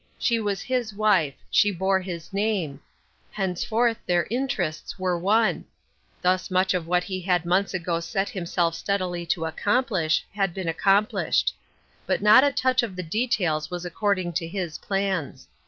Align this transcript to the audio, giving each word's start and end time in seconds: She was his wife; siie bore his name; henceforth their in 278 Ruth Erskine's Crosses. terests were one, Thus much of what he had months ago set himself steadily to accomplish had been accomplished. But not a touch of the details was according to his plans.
She 0.17 0.39
was 0.39 0.63
his 0.63 0.95
wife; 0.95 1.35
siie 1.53 1.77
bore 1.77 1.99
his 2.01 2.33
name; 2.33 2.81
henceforth 3.29 3.97
their 4.07 4.23
in 4.23 4.47
278 4.47 4.49
Ruth 4.49 4.65
Erskine's 4.65 4.95
Crosses. 4.95 4.95
terests 4.95 4.99
were 4.99 5.19
one, 5.19 5.65
Thus 6.23 6.49
much 6.49 6.73
of 6.73 6.87
what 6.87 7.03
he 7.03 7.21
had 7.21 7.45
months 7.45 7.75
ago 7.75 7.99
set 7.99 8.29
himself 8.29 8.73
steadily 8.73 9.27
to 9.27 9.45
accomplish 9.45 10.25
had 10.33 10.55
been 10.55 10.67
accomplished. 10.67 11.53
But 12.07 12.23
not 12.23 12.43
a 12.43 12.51
touch 12.51 12.81
of 12.81 12.95
the 12.95 13.03
details 13.03 13.69
was 13.69 13.85
according 13.85 14.33
to 14.33 14.47
his 14.47 14.79
plans. 14.79 15.47